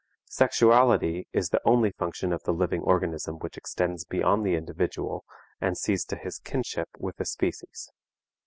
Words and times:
Sexuality 0.31 1.27
is 1.31 1.49
the 1.49 1.61
only 1.63 1.91
function 1.91 2.33
of 2.33 2.41
the 2.41 2.53
living 2.53 2.81
organism 2.81 3.35
which 3.35 3.55
extends 3.55 4.03
beyond 4.03 4.43
the 4.43 4.55
individual 4.55 5.23
and 5.59 5.77
sees 5.77 6.03
to 6.05 6.15
his 6.15 6.39
kinship 6.39 6.89
with 6.97 7.17
the 7.17 7.25
species. 7.25 7.91